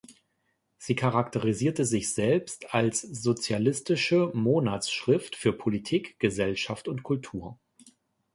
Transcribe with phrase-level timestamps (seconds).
[0.79, 7.59] Sie charakterisierte sich selbst als „Sozialistische Monatsschrift für Politik, Gesellschaft und Kultur“.